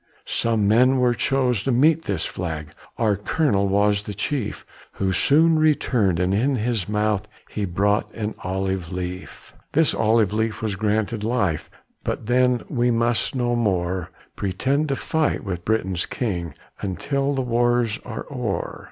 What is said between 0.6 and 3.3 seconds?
men were chose to meet this flag, Our